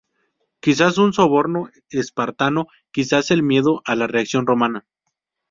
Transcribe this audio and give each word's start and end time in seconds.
Quizás 0.61 0.97
un 0.97 1.13
soborno 1.13 1.69
espartano, 1.91 2.65
quizás 2.89 3.29
el 3.29 3.43
miedo 3.43 3.83
a 3.85 3.95
la 3.95 4.07
reacción 4.07 4.47
romana. 4.47 4.87